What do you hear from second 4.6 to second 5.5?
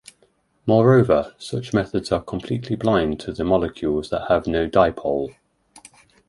dipole.